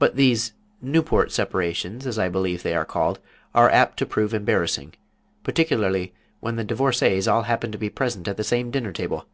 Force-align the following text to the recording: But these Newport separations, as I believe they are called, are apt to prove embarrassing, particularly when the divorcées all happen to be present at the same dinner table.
But 0.00 0.16
these 0.16 0.54
Newport 0.82 1.30
separations, 1.30 2.04
as 2.04 2.18
I 2.18 2.28
believe 2.28 2.64
they 2.64 2.74
are 2.74 2.84
called, 2.84 3.20
are 3.54 3.70
apt 3.70 3.96
to 3.98 4.06
prove 4.06 4.34
embarrassing, 4.34 4.94
particularly 5.44 6.12
when 6.40 6.56
the 6.56 6.64
divorcées 6.64 7.32
all 7.32 7.42
happen 7.42 7.70
to 7.70 7.78
be 7.78 7.90
present 7.90 8.26
at 8.26 8.36
the 8.36 8.42
same 8.42 8.72
dinner 8.72 8.90
table. 8.90 9.26